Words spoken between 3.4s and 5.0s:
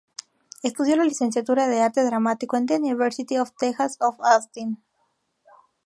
Texas at Austin".